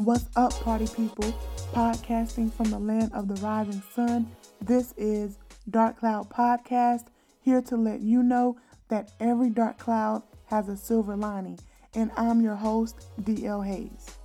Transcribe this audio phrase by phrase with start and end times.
[0.00, 1.30] What's up, party people?
[1.74, 4.30] Podcasting from the land of the rising sun.
[4.62, 5.36] This is
[5.68, 7.08] Dark Cloud Podcast,
[7.42, 8.56] here to let you know
[8.88, 11.58] that every dark cloud has a silver lining.
[11.94, 14.16] And I'm your host, DL Hayes.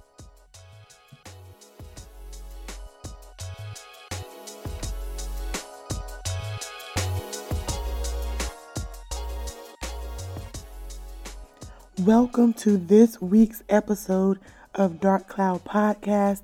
[12.00, 14.40] Welcome to this week's episode
[14.76, 16.42] of Dark Cloud Podcast,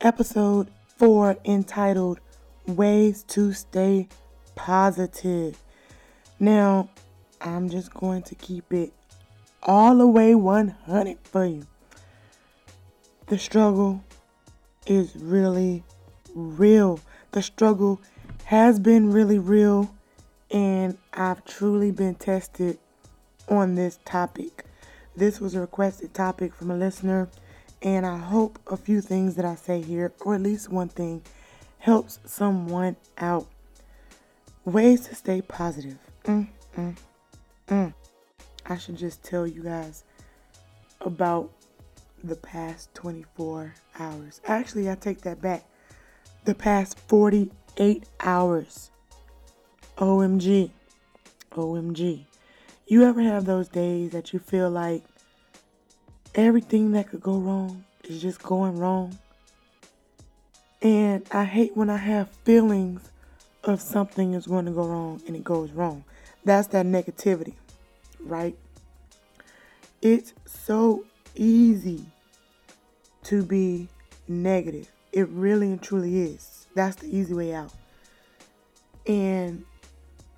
[0.00, 2.18] episode four, entitled
[2.66, 4.08] Ways to Stay
[4.54, 5.58] Positive.
[6.38, 6.88] Now,
[7.40, 8.92] I'm just going to keep it
[9.62, 11.66] all the way 100 for you.
[13.26, 14.02] The struggle
[14.86, 15.84] is really
[16.34, 16.98] real.
[17.32, 18.00] The struggle
[18.44, 19.94] has been really real,
[20.50, 22.78] and I've truly been tested
[23.48, 24.64] on this topic.
[25.14, 27.28] This was a requested topic from a listener,
[27.82, 31.22] and I hope a few things that I say here, or at least one thing,
[31.78, 33.46] helps someone out.
[34.64, 35.98] Ways to stay positive.
[36.24, 36.96] Mm, mm,
[37.68, 37.94] mm.
[38.66, 40.04] I should just tell you guys
[41.00, 41.50] about
[42.22, 44.40] the past 24 hours.
[44.44, 45.64] Actually, I take that back.
[46.44, 48.90] The past 48 hours.
[49.96, 50.70] OMG.
[51.52, 52.24] OMG.
[52.86, 55.02] You ever have those days that you feel like
[56.34, 59.18] everything that could go wrong is just going wrong.
[60.82, 63.10] And I hate when I have feelings
[63.64, 66.04] of something is going to go wrong and it goes wrong.
[66.44, 67.54] That's that negativity,
[68.18, 68.56] right?
[70.00, 72.06] It's so easy
[73.24, 73.88] to be
[74.26, 74.90] negative.
[75.12, 76.66] It really and truly is.
[76.74, 77.74] That's the easy way out.
[79.06, 79.64] And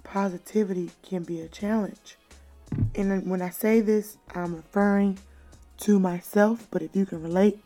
[0.03, 2.17] positivity can be a challenge.
[2.95, 5.19] And when I say this, I'm referring
[5.83, 7.59] to myself, but if you can relate,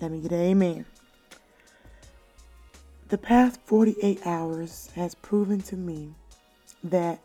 [0.00, 0.86] let me get an amen.
[3.08, 6.14] The past 48 hours has proven to me
[6.82, 7.20] that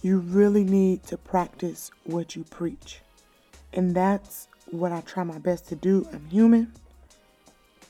[0.00, 3.00] you really need to practice what you preach.
[3.72, 6.06] And that's what I try my best to do.
[6.12, 6.72] I'm human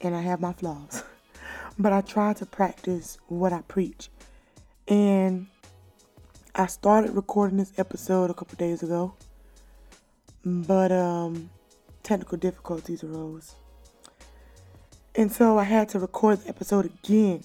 [0.01, 1.03] and I have my flaws,
[1.79, 4.09] but I try to practice what I preach.
[4.89, 5.49] And
[6.55, 9.13] I started recording this episode a couple days ago,
[10.45, 11.51] but um,
[12.03, 13.55] technical difficulties arose.
[15.15, 17.43] And so I had to record the episode again.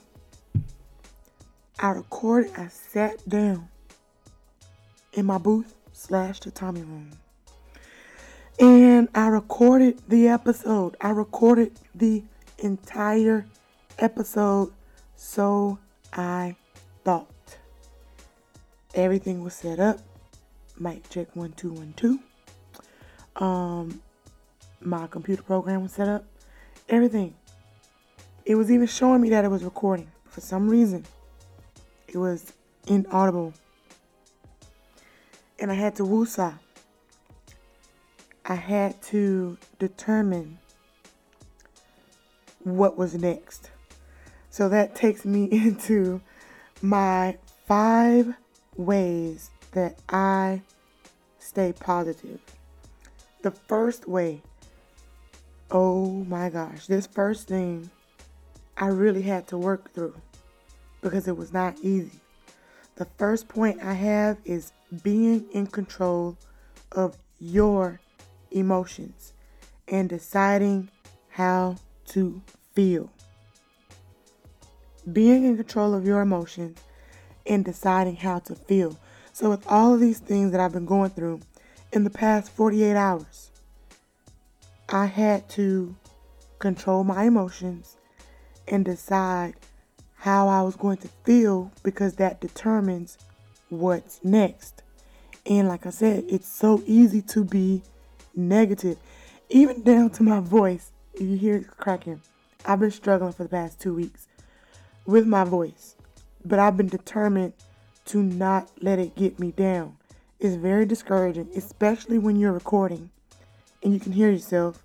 [1.79, 3.67] I recorded, I sat down
[5.13, 7.11] in my booth slash the Tommy room.
[8.59, 10.95] And I recorded the episode.
[11.01, 12.23] I recorded the
[12.59, 13.45] entire
[13.99, 14.71] episode.
[15.15, 15.79] So
[16.13, 16.55] I
[17.03, 17.27] thought.
[18.93, 19.99] Everything was set up.
[20.79, 22.19] Mic check one two one two.
[23.35, 24.01] Um
[24.85, 26.25] my computer program was set up,
[26.87, 27.33] everything.
[28.45, 30.11] It was even showing me that it was recording.
[30.25, 31.05] For some reason,
[32.07, 32.53] it was
[32.87, 33.53] inaudible.
[35.59, 36.59] And I had to woosah.
[38.45, 40.59] I had to determine
[42.63, 43.71] what was next.
[44.49, 46.21] So that takes me into
[46.81, 48.35] my five
[48.77, 50.61] ways that I
[51.39, 52.39] stay positive.
[53.41, 54.41] The first way
[55.71, 57.89] Oh my gosh, this first thing
[58.77, 60.15] I really had to work through
[61.01, 62.19] because it was not easy.
[62.97, 64.71] The first point I have is
[65.03, 66.37] being in control
[66.91, 67.99] of your
[68.51, 69.33] emotions
[69.87, 70.89] and deciding
[71.29, 71.77] how
[72.09, 72.41] to
[72.73, 73.09] feel.
[75.11, 76.77] Being in control of your emotions
[77.47, 78.97] and deciding how to feel.
[79.33, 81.41] So, with all of these things that I've been going through
[81.91, 83.51] in the past 48 hours,
[84.95, 85.93] I had to
[86.57, 87.97] control my emotions
[88.65, 89.55] and decide
[90.15, 93.17] how I was going to feel because that determines
[93.67, 94.83] what's next.
[95.45, 97.81] And like I said, it's so easy to be
[98.37, 98.97] negative,
[99.49, 100.93] even down to my voice.
[101.19, 102.21] You hear it cracking.
[102.63, 104.27] I've been struggling for the past two weeks
[105.05, 105.95] with my voice,
[106.45, 107.51] but I've been determined
[108.05, 109.97] to not let it get me down.
[110.39, 113.09] It's very discouraging, especially when you're recording
[113.83, 114.84] and you can hear yourself.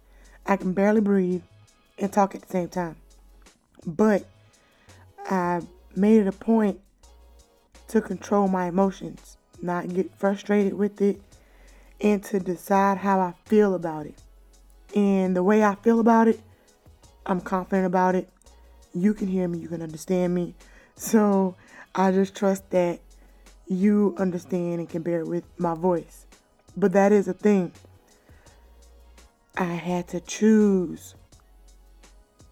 [0.50, 1.43] I can barely breathe
[1.97, 2.97] and talk at the same time.
[3.87, 4.26] But
[5.25, 5.62] I
[5.94, 6.81] made it a point
[7.87, 11.23] to control my emotions, not get frustrated with it,
[12.00, 14.19] and to decide how I feel about it.
[14.97, 16.41] And the way I feel about it,
[17.26, 18.29] I'm confident about it.
[18.93, 20.55] You can hear me, you can understand me.
[20.97, 21.55] So
[21.94, 23.00] I just trust that
[23.67, 26.26] you understand and can bear with my voice.
[26.76, 27.73] But that is a thing.
[29.56, 31.14] I had to choose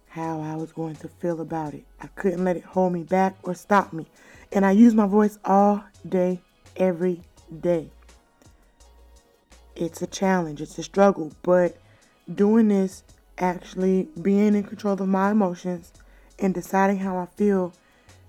[0.09, 1.85] how I was going to feel about it.
[2.01, 4.07] I couldn't let it hold me back or stop me.
[4.53, 6.41] And I use my voice all day,
[6.77, 7.23] every
[7.61, 7.91] day.
[9.77, 11.77] It's a challenge, it's a struggle, but
[12.35, 13.05] doing this,
[13.39, 15.93] actually being in control of my emotions
[16.39, 17.73] and deciding how I feel,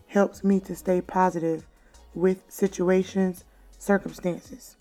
[0.08, 1.66] helps me to stay positive
[2.14, 3.46] with situations,
[3.78, 4.76] circumstances.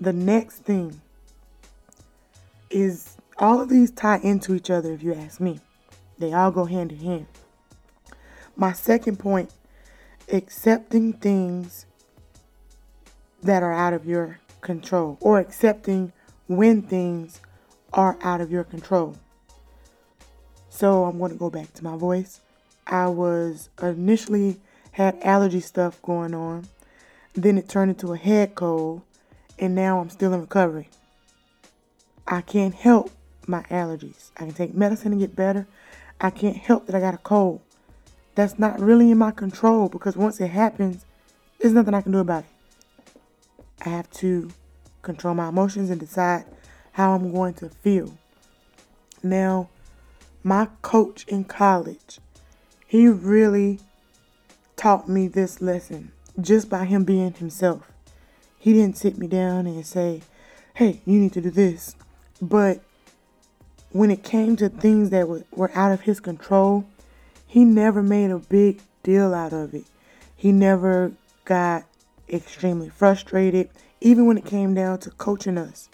[0.00, 1.00] The next thing
[2.70, 5.60] is all of these tie into each other, if you ask me.
[6.18, 7.26] They all go hand in hand.
[8.56, 9.52] My second point
[10.32, 11.86] accepting things
[13.42, 16.12] that are out of your control or accepting
[16.48, 17.40] when things
[17.92, 19.16] are out of your control.
[20.68, 22.40] So I'm going to go back to my voice.
[22.86, 24.60] I was initially
[24.92, 26.66] had allergy stuff going on.
[27.34, 29.02] Then it turned into a head cold
[29.58, 30.88] and now I'm still in recovery.
[32.26, 33.10] I can't help
[33.48, 34.30] my allergies.
[34.36, 35.66] I can take medicine and get better.
[36.20, 37.60] I can't help that I got a cold.
[38.34, 41.04] That's not really in my control because once it happens,
[41.58, 42.50] there's nothing I can do about it.
[43.84, 44.50] I have to
[45.02, 46.44] control my emotions and decide
[46.92, 48.16] how I'm going to feel.
[49.22, 49.68] Now,
[50.42, 52.18] my coach in college,
[52.86, 53.80] he really
[54.76, 57.90] taught me this lesson just by him being himself.
[58.58, 60.22] He didn't sit me down and say,
[60.74, 61.96] hey, you need to do this.
[62.40, 62.80] But
[63.90, 66.84] when it came to things that were, out of his control,
[67.46, 69.84] he never made a big deal out of it.
[70.36, 71.12] He never
[71.44, 71.84] got
[72.28, 73.70] extremely frustrated,
[74.00, 75.88] even when it came down to coaching us.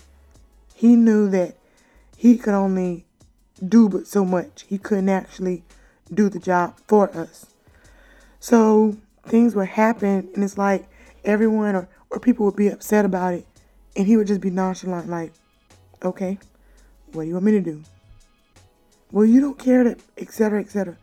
[0.75, 1.56] He knew that
[2.17, 3.05] he could only
[3.67, 4.64] do but so much.
[4.69, 5.62] He couldn't actually
[6.12, 7.46] do the job for us.
[8.41, 10.87] So things would happen, and it's like
[11.25, 13.46] everyone or, or people would be upset about it,
[13.96, 15.32] and he would just be nonchalant, like,
[16.02, 16.38] okay,
[17.14, 17.82] what do you want me to do?
[19.12, 20.96] Well, you don't care that, etc., etc.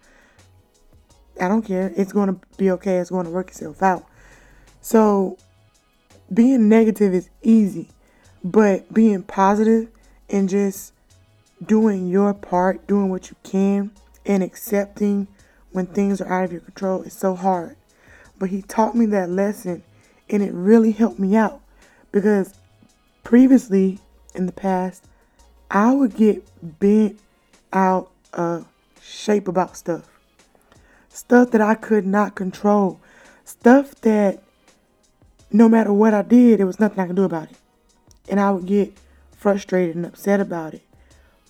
[1.39, 1.93] I don't care.
[1.95, 2.97] It's going to be okay.
[2.97, 4.05] It's going to work itself out.
[4.81, 5.37] So,
[6.33, 7.89] being negative is easy,
[8.43, 9.89] but being positive
[10.29, 10.93] and just
[11.65, 13.91] doing your part, doing what you can,
[14.25, 15.27] and accepting
[15.71, 17.75] when things are out of your control is so hard.
[18.37, 19.83] But he taught me that lesson,
[20.29, 21.61] and it really helped me out
[22.11, 22.53] because
[23.23, 23.99] previously
[24.33, 25.05] in the past,
[25.73, 27.18] I would get bent
[27.71, 28.68] out of
[29.01, 30.06] shape about stuff.
[31.07, 33.00] Stuff that I could not control.
[33.45, 34.44] Stuff that
[35.50, 37.57] no matter what I did, there was nothing I could do about it.
[38.29, 38.97] And I would get
[39.31, 40.81] frustrated and upset about it.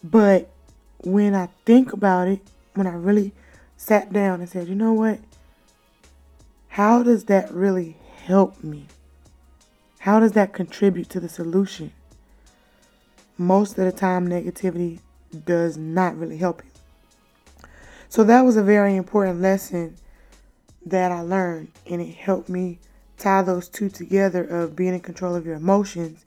[0.03, 0.51] But
[1.03, 2.41] when I think about it,
[2.75, 3.33] when I really
[3.75, 5.19] sat down and said, you know what?
[6.69, 8.85] How does that really help me?
[9.99, 11.91] How does that contribute to the solution?
[13.37, 14.99] Most of the time, negativity
[15.45, 16.71] does not really help you.
[18.09, 19.95] So that was a very important lesson
[20.85, 22.79] that I learned, and it helped me
[23.17, 26.25] tie those two together of being in control of your emotions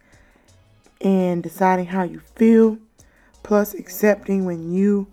[1.00, 2.78] and deciding how you feel,
[3.42, 5.08] plus accepting when you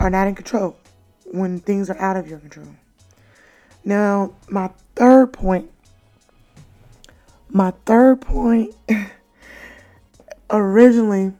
[0.00, 0.76] are not in control,
[1.26, 2.74] when things are out of your control.
[3.84, 5.70] Now, my third point,
[7.48, 8.74] my third point
[10.50, 11.32] originally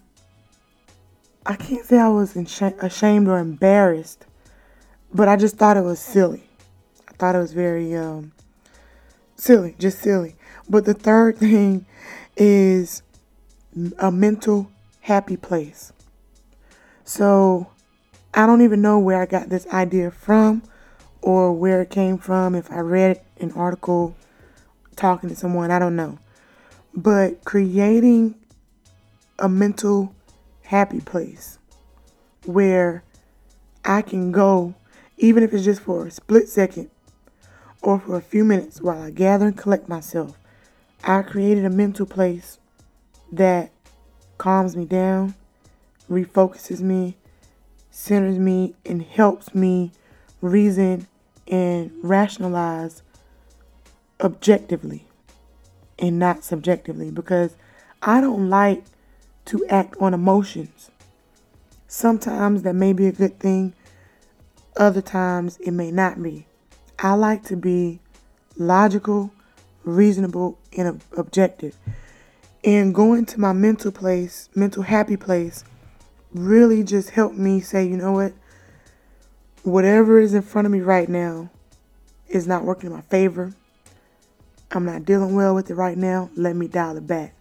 [1.48, 4.26] I can't say I was ashamed or embarrassed,
[5.14, 6.42] but I just thought it was silly.
[7.08, 8.32] I thought it was very um,
[9.34, 10.36] silly, just silly.
[10.68, 11.86] But the third thing
[12.36, 13.02] is
[13.98, 15.94] a mental happy place.
[17.04, 17.68] So
[18.34, 20.62] I don't even know where I got this idea from
[21.22, 22.54] or where it came from.
[22.54, 24.14] If I read an article
[24.96, 26.18] talking to someone, I don't know.
[26.94, 28.34] But creating
[29.38, 30.14] a mental
[30.62, 31.58] happy place
[32.44, 33.02] where
[33.84, 34.74] I can go,
[35.16, 36.90] even if it's just for a split second
[37.82, 40.38] or for a few minutes while I gather and collect myself.
[41.04, 42.58] I created a mental place
[43.32, 43.70] that
[44.36, 45.34] calms me down,
[46.10, 47.16] refocuses me,
[47.90, 49.92] centers me, and helps me
[50.40, 51.06] reason
[51.46, 53.02] and rationalize
[54.20, 55.06] objectively
[55.98, 57.56] and not subjectively because
[58.02, 58.84] I don't like
[59.48, 60.90] to act on emotions.
[61.86, 63.72] Sometimes that may be a good thing,
[64.76, 66.46] other times it may not be.
[66.98, 68.00] I like to be
[68.56, 69.32] logical,
[69.84, 71.76] reasonable, and objective.
[72.62, 75.64] And going to my mental place, mental happy place,
[76.34, 78.34] really just helped me say, you know what?
[79.62, 81.50] Whatever is in front of me right now
[82.28, 83.54] is not working in my favor.
[84.70, 86.28] I'm not dealing well with it right now.
[86.36, 87.34] Let me dial it back.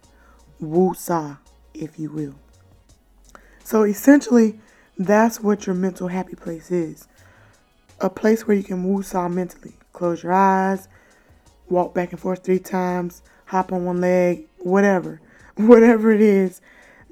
[0.58, 1.36] Woo saw
[1.78, 2.34] if you will.
[3.64, 4.60] So essentially,
[4.98, 7.06] That's what your mental happy place is.
[8.00, 9.74] A place where you can woo-saw mentally.
[9.92, 10.88] Close your eyes,
[11.68, 15.20] walk back and forth three times, hop on one leg, whatever.
[15.56, 16.60] Whatever it is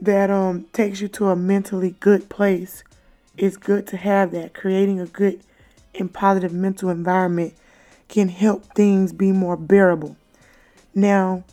[0.00, 2.84] that um takes you to a mentally good place.
[3.36, 4.54] It's good to have that.
[4.54, 5.40] Creating a good
[5.94, 7.54] and positive mental environment
[8.08, 10.16] can help things be more bearable.
[10.94, 11.44] Now,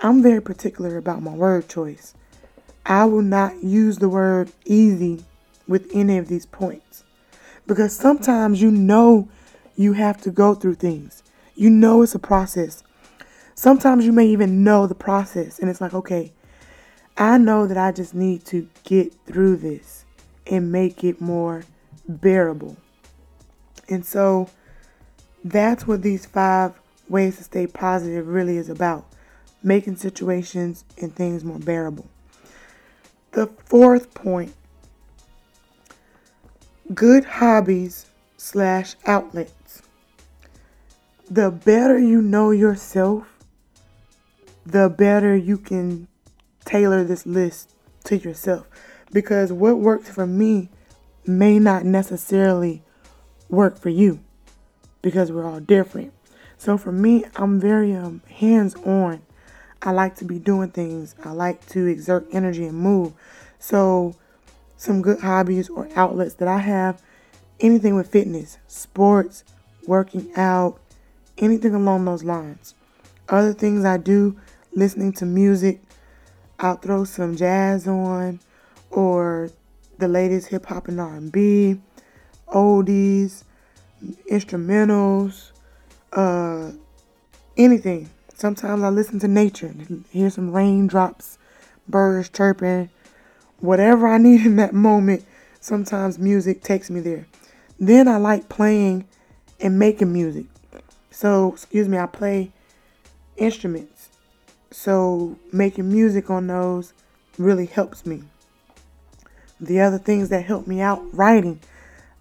[0.00, 2.14] I'm very particular about my word choice.
[2.86, 5.24] I will not use the word easy
[5.66, 7.04] with any of these points
[7.66, 9.28] because sometimes you know
[9.76, 11.22] you have to go through things.
[11.54, 12.82] You know it's a process.
[13.54, 16.32] Sometimes you may even know the process and it's like, okay,
[17.16, 20.04] I know that I just need to get through this
[20.46, 21.64] and make it more
[22.08, 22.76] bearable.
[23.88, 24.50] And so
[25.42, 26.72] that's what these five
[27.08, 29.06] ways to stay positive really is about
[29.62, 32.08] making situations and things more bearable.
[33.34, 34.54] The fourth point
[36.94, 39.82] good hobbies slash outlets.
[41.28, 43.26] The better you know yourself,
[44.64, 46.06] the better you can
[46.64, 47.72] tailor this list
[48.04, 48.68] to yourself.
[49.12, 50.68] Because what works for me
[51.26, 52.82] may not necessarily
[53.48, 54.20] work for you
[55.02, 56.12] because we're all different.
[56.56, 59.22] So for me, I'm very um, hands on
[59.84, 61.14] I like to be doing things.
[61.24, 63.12] I like to exert energy and move.
[63.58, 64.16] So,
[64.76, 67.00] some good hobbies or outlets that I have
[67.60, 69.44] anything with fitness, sports,
[69.86, 70.80] working out,
[71.38, 72.74] anything along those lines.
[73.28, 74.36] Other things I do,
[74.74, 75.82] listening to music,
[76.58, 78.40] I'll throw some jazz on
[78.90, 79.50] or
[79.98, 81.80] the latest hip hop and R&B,
[82.48, 83.44] oldies,
[84.30, 85.50] instrumentals,
[86.12, 86.70] uh
[87.56, 88.10] anything.
[88.34, 91.38] Sometimes I listen to nature, and hear some raindrops,
[91.88, 92.90] birds chirping,
[93.60, 95.24] whatever I need in that moment.
[95.60, 97.26] Sometimes music takes me there.
[97.78, 99.06] Then I like playing
[99.60, 100.46] and making music.
[101.10, 102.50] So, excuse me, I play
[103.36, 104.08] instruments.
[104.70, 106.92] So, making music on those
[107.38, 108.24] really helps me.
[109.60, 111.60] The other things that help me out writing,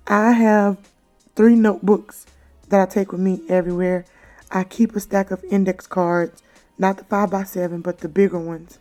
[0.07, 0.77] I have
[1.35, 2.27] three notebooks
[2.69, 4.05] that I take with me everywhere.
[4.55, 6.43] I keep a stack of index cards,
[6.77, 8.77] not the 5x7, but the bigger ones.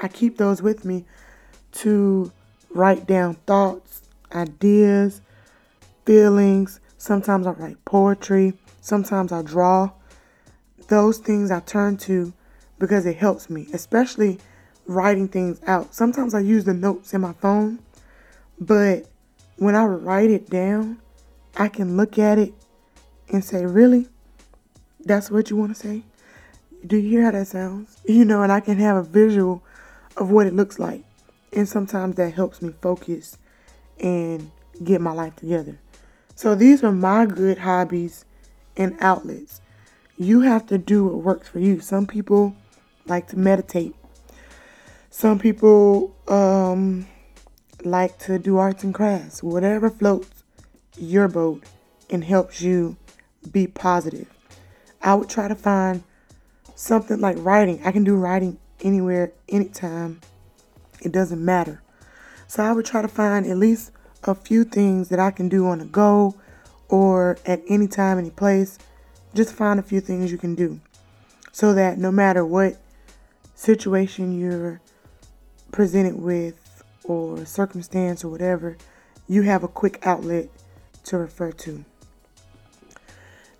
[0.00, 1.04] I keep those with me
[1.74, 2.32] to
[2.70, 4.02] write down thoughts,
[4.34, 5.20] ideas,
[6.04, 6.80] feelings.
[6.98, 9.92] Sometimes I write poetry, sometimes I draw.
[10.88, 12.32] Those things I turn to
[12.80, 14.40] because it helps me, especially
[14.86, 15.94] writing things out.
[15.94, 17.78] Sometimes I use the notes in my phone,
[18.58, 19.06] but
[19.56, 21.00] when I write it down,
[21.56, 22.52] I can look at it
[23.28, 24.08] and say, Really?
[25.04, 26.02] That's what you want to say?
[26.86, 27.96] Do you hear how that sounds?
[28.06, 29.62] You know, and I can have a visual
[30.16, 31.04] of what it looks like.
[31.52, 33.36] And sometimes that helps me focus
[34.00, 34.50] and
[34.82, 35.78] get my life together.
[36.34, 38.24] So these are my good hobbies
[38.76, 39.60] and outlets.
[40.16, 41.80] You have to do what works for you.
[41.80, 42.54] Some people
[43.06, 43.94] like to meditate.
[45.10, 47.06] Some people um,
[47.84, 49.42] like to do arts and crafts.
[49.42, 50.44] Whatever floats
[50.96, 51.64] your boat
[52.08, 52.96] and helps you
[53.50, 54.28] be positive.
[55.02, 56.04] I would try to find
[56.74, 57.80] something like writing.
[57.84, 60.20] I can do writing anywhere, anytime.
[61.00, 61.82] It doesn't matter.
[62.46, 63.90] So I would try to find at least
[64.24, 66.34] a few things that I can do on the go
[66.88, 68.78] or at any time, any place.
[69.34, 70.80] Just find a few things you can do
[71.50, 72.76] so that no matter what
[73.54, 74.80] situation you're
[75.70, 78.76] presented with or circumstance or whatever,
[79.28, 80.48] you have a quick outlet
[81.04, 81.84] to refer to.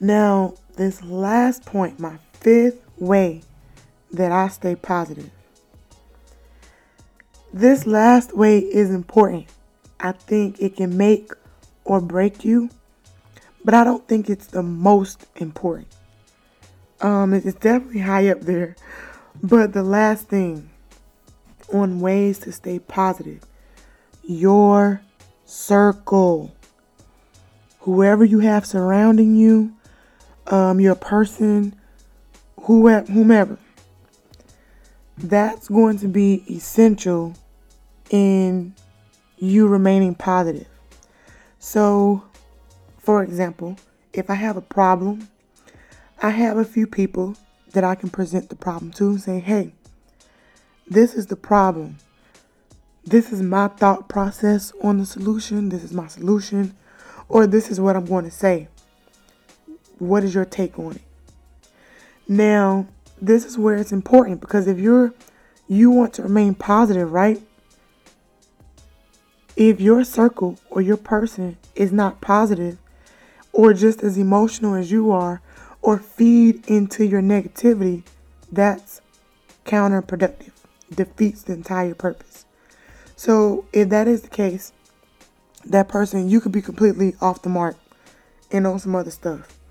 [0.01, 3.43] Now, this last point, my fifth way
[4.13, 5.31] that I stay positive.
[7.53, 9.47] This last way is important.
[10.01, 11.31] I think it can make
[11.85, 12.71] or break you,
[13.65, 15.89] but I don't think it's the most important.
[17.01, 18.77] Um, it's definitely high up there.
[19.43, 20.71] But the last thing
[21.73, 23.45] on ways to stay positive,
[24.23, 25.03] your
[25.45, 26.55] circle.
[27.81, 29.75] Whoever you have surrounding you,
[30.47, 31.75] um, your person,
[32.63, 33.59] who whomever.
[35.19, 37.35] That's going to be essential
[38.11, 38.75] in
[39.39, 40.69] you remaining positive.
[41.59, 42.25] So,
[42.99, 43.77] for example,
[44.13, 45.29] if I have a problem,
[46.21, 47.37] I have a few people
[47.73, 49.73] that I can present the problem to and say, hey,
[50.87, 51.99] this is the problem.
[53.05, 55.71] This is my thought process on the solution.
[55.71, 56.77] This is my solution.
[57.29, 58.69] Or this is what I'm going to say.
[60.03, 61.03] What is your take on it?
[62.27, 62.89] Now,
[63.21, 65.15] this is where it's important because if you're
[65.69, 67.41] you want to remain positive, right?
[69.55, 72.79] If your circle or your person is not positive
[73.53, 75.41] or just as emotional as you are
[75.83, 78.03] or feed into your negativity,
[78.51, 79.03] that's
[79.65, 80.51] counterproductive,
[80.93, 82.45] defeats the entire purpose.
[83.15, 84.73] So, if that is the case,
[85.65, 87.77] that person, you could be completely off the mark
[88.51, 89.62] and on some other stuff.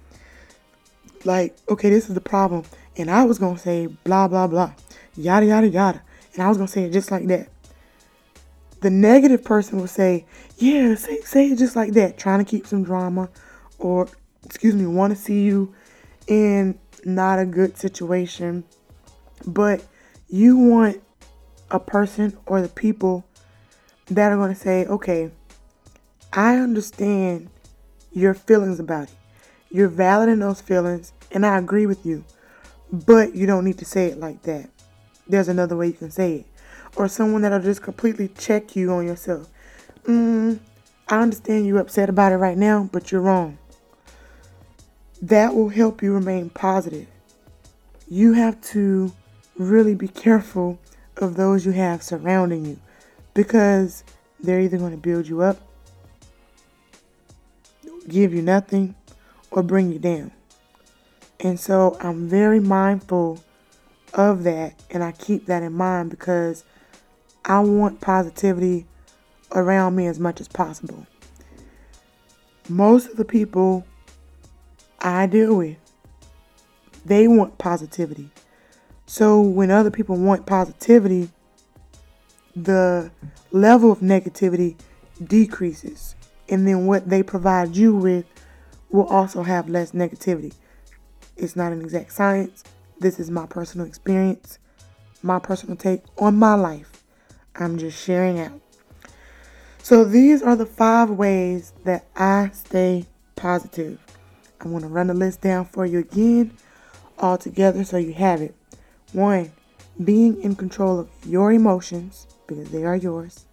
[1.25, 2.63] Like, okay, this is the problem.
[2.97, 4.73] And I was going to say blah, blah, blah,
[5.15, 6.01] yada, yada, yada.
[6.33, 7.49] And I was going to say it just like that.
[8.81, 10.25] The negative person will say,
[10.57, 13.29] yeah, say, say it just like that, trying to keep some drama
[13.77, 14.07] or,
[14.43, 15.73] excuse me, want to see you
[16.27, 18.63] in not a good situation.
[19.45, 19.83] But
[20.29, 21.01] you want
[21.69, 23.25] a person or the people
[24.07, 25.31] that are going to say, okay,
[26.33, 27.49] I understand
[28.11, 29.15] your feelings about it.
[29.71, 32.25] You're valid in those feelings, and I agree with you.
[32.91, 34.69] But you don't need to say it like that.
[35.27, 36.45] There's another way you can say it.
[36.97, 39.47] Or someone that'll just completely check you on yourself.
[40.03, 40.59] Mm,
[41.07, 43.57] I understand you're upset about it right now, but you're wrong.
[45.21, 47.07] That will help you remain positive.
[48.09, 49.13] You have to
[49.57, 50.79] really be careful
[51.17, 52.79] of those you have surrounding you
[53.33, 54.03] because
[54.39, 55.59] they're either going to build you up
[58.07, 58.95] give you nothing,
[59.51, 60.31] or bring you down.
[61.39, 63.43] And so I'm very mindful
[64.13, 66.63] of that and I keep that in mind because
[67.45, 68.85] I want positivity
[69.51, 71.05] around me as much as possible.
[72.69, 73.85] Most of the people
[74.99, 75.77] I deal with,
[77.05, 78.29] they want positivity.
[79.07, 81.29] So when other people want positivity,
[82.55, 83.11] the
[83.51, 84.75] level of negativity
[85.23, 86.15] decreases
[86.49, 88.25] and then what they provide you with
[88.91, 90.53] will also have less negativity.
[91.37, 92.63] It's not an exact science.
[92.99, 94.59] This is my personal experience,
[95.23, 97.03] my personal take on my life.
[97.55, 98.61] I'm just sharing out.
[99.83, 103.99] So, these are the five ways that I stay positive.
[104.59, 106.55] I want to run the list down for you again,
[107.17, 108.55] all together, so you have it.
[109.13, 109.51] One,
[110.03, 113.45] being in control of your emotions, because they are yours,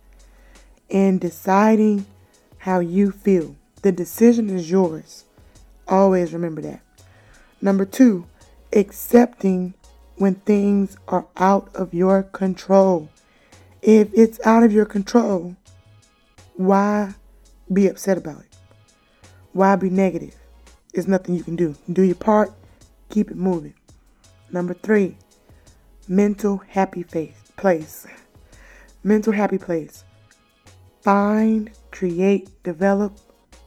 [0.91, 2.05] and deciding
[2.59, 3.57] how you feel.
[3.83, 5.25] The decision is yours.
[5.89, 6.81] Always remember that.
[7.63, 8.27] Number two,
[8.73, 9.75] accepting
[10.17, 13.09] when things are out of your control.
[13.81, 15.57] If it's out of your control,
[16.55, 17.15] why
[17.73, 18.57] be upset about it?
[19.53, 20.37] Why be negative?
[20.93, 21.75] There's nothing you can do.
[21.93, 22.53] Do your part,
[23.09, 23.75] keep it moving.
[24.51, 25.17] Number three,
[26.07, 28.07] mental happy face, place.
[29.05, 30.05] Mental happy place.
[31.03, 33.17] Find, create, develop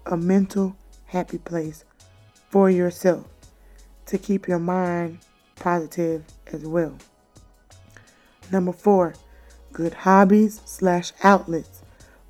[0.05, 1.85] a mental happy place
[2.51, 3.25] for yourself
[4.05, 5.19] to keep your mind
[5.55, 6.97] positive as well.
[8.51, 9.15] Number four,
[9.71, 11.81] good hobbies slash outlets.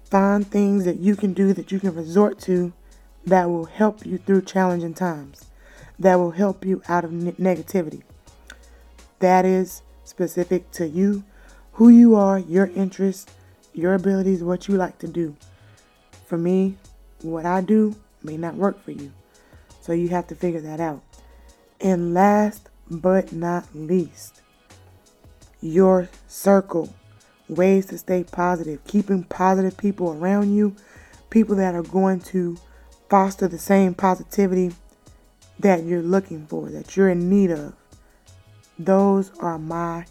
[0.03, 2.71] Find things that you can do that you can resort to
[3.25, 5.45] that will help you through challenging times,
[5.97, 8.03] that will help you out of ne- negativity.
[9.19, 11.23] That is specific to you,
[11.73, 13.33] who you are, your interests,
[13.73, 15.35] your abilities, what you like to do.
[16.27, 16.77] For me,
[17.21, 19.11] what I do may not work for you.
[19.81, 21.01] So you have to figure that out.
[21.79, 24.41] And last but not least,
[25.61, 26.93] your circle.
[27.49, 28.83] Ways to stay positive.
[28.85, 30.75] Keeping positive people around you.
[31.29, 32.57] People that are going to
[33.09, 34.71] foster the same positivity
[35.59, 37.73] that you're looking for, that you're in need of.
[38.79, 40.05] Those are my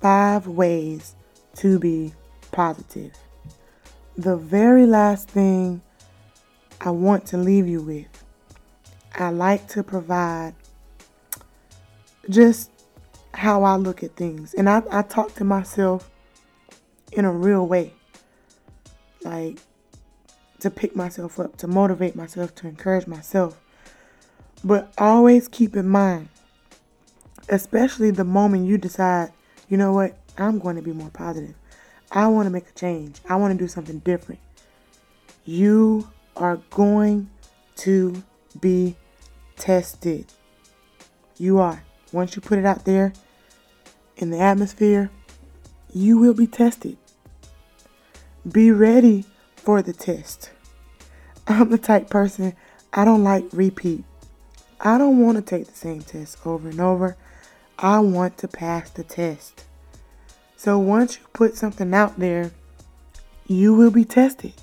[0.00, 1.14] five ways
[1.56, 2.12] to be
[2.52, 3.12] positive.
[4.16, 5.82] The very last thing
[6.80, 8.15] I want to leave you with,
[9.16, 10.54] I like to provide
[12.28, 12.70] just
[13.32, 14.54] how I look at things.
[14.54, 16.10] And I, I talk to myself
[17.12, 17.94] in a real way.
[19.22, 19.58] Like
[20.60, 23.58] to pick myself up, to motivate myself, to encourage myself.
[24.62, 26.28] But always keep in mind,
[27.48, 29.32] especially the moment you decide,
[29.68, 31.54] you know what, I'm going to be more positive.
[32.10, 33.20] I want to make a change.
[33.28, 34.40] I want to do something different.
[35.44, 37.30] You are going
[37.76, 38.22] to
[38.60, 38.96] be
[39.56, 40.26] tested.
[41.38, 41.82] You are.
[42.12, 43.12] Once you put it out there
[44.16, 45.10] in the atmosphere,
[45.92, 46.96] you will be tested.
[48.50, 49.24] Be ready
[49.56, 50.50] for the test.
[51.48, 52.54] I'm the type person,
[52.92, 54.04] I don't like repeat.
[54.80, 57.16] I don't want to take the same test over and over.
[57.78, 59.64] I want to pass the test.
[60.56, 62.50] So once you put something out there,
[63.46, 64.54] you will be tested.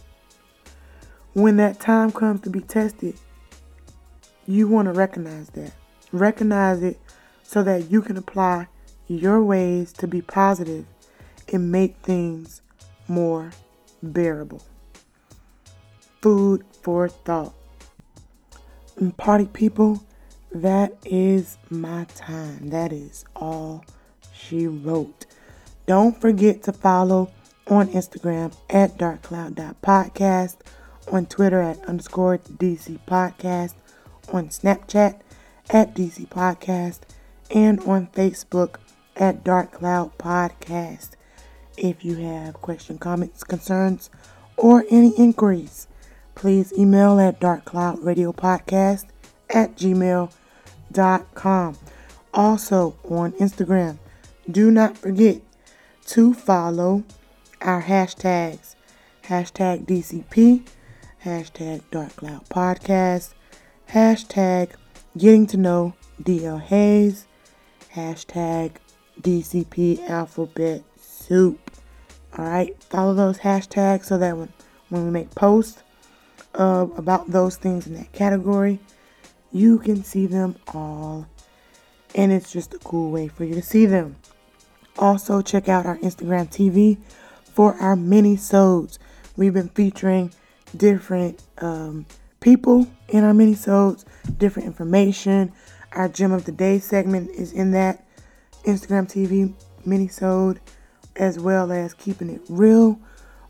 [1.34, 3.15] When that time comes to be tested,
[4.47, 5.73] you want to recognize that.
[6.12, 6.99] Recognize it
[7.43, 8.67] so that you can apply
[9.08, 10.86] your ways to be positive
[11.51, 12.62] and make things
[13.08, 13.51] more
[14.01, 14.62] bearable.
[16.21, 17.53] food for thought.
[18.97, 20.03] And party people,
[20.53, 22.69] that is my time.
[22.69, 23.84] That is all
[24.34, 25.25] she wrote.
[25.86, 27.29] Don't forget to follow
[27.67, 30.56] on Instagram at darkcloud.podcast,
[31.12, 33.73] on Twitter at underscore DC Podcast,
[34.32, 35.20] on Snapchat
[35.70, 37.00] at DC Podcast,
[37.52, 38.76] and on Facebook
[39.16, 41.12] at Dark Cloud Podcast.
[41.78, 44.10] If you have questions, comments, concerns,
[44.58, 45.88] or any inquiries,
[46.36, 49.06] please email at darkcloudradiopodcast
[49.50, 51.78] at gmail.com.
[52.34, 53.98] Also on Instagram,
[54.50, 55.42] do not forget
[56.08, 57.04] to follow
[57.62, 58.76] our hashtags
[59.26, 60.66] hashtag DCP,
[61.24, 63.34] hashtag Dark Cloud Podcast,
[63.93, 64.71] hashtag
[65.15, 67.27] Getting to Know DL Hayes,
[67.93, 68.71] hashtag
[69.21, 71.60] DCP Alphabet Soup.
[72.36, 74.51] All right, follow those hashtags so that when,
[74.89, 75.84] when we make posts
[76.56, 78.79] uh, about those things in that category,
[79.51, 81.27] you can see them all.
[82.15, 84.15] And it's just a cool way for you to see them.
[84.97, 86.97] Also, check out our Instagram TV
[87.43, 88.97] for our mini sodes.
[89.38, 90.32] We've been featuring
[90.75, 92.08] different um,
[92.43, 94.06] people in our mini sodes,
[94.38, 95.51] different information.
[95.93, 98.06] Our gem of the day segment is in that
[98.65, 99.53] Instagram TV
[99.86, 100.60] mini sode,
[101.15, 102.99] as well as keeping it real.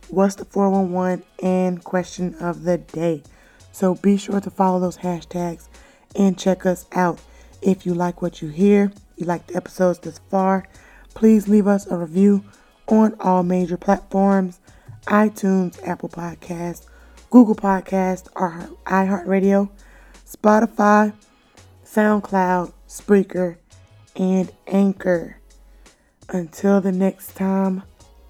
[0.10, 3.24] What's the 411 and question of the day?
[3.72, 5.68] So be sure to follow those hashtags
[6.16, 7.20] and check us out.
[7.64, 10.68] If you like what you hear, you like the episodes this far,
[11.16, 12.44] please leave us a review
[12.88, 14.60] on all major platforms
[15.08, 16.88] iTunes, Apple Podcasts,
[17.34, 19.68] Google Podcasts, or iHeartRadio,
[20.24, 21.14] Spotify,
[21.84, 23.58] SoundCloud, Spreaker,
[24.16, 25.38] and Anchor.
[26.30, 27.82] Until the next time,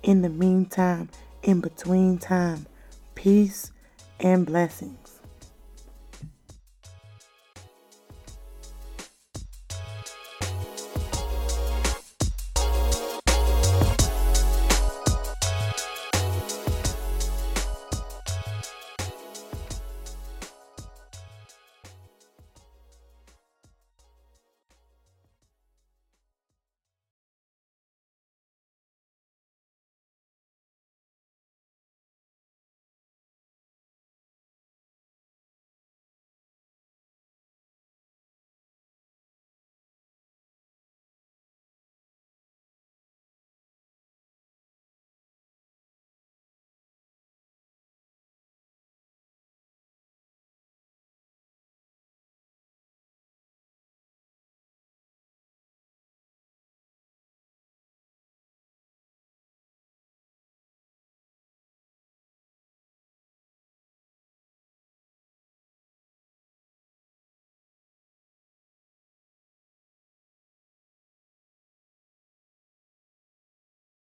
[0.04, 1.10] in the meantime,
[1.42, 2.66] in between time,
[3.14, 3.74] peace
[4.22, 5.03] and blessings.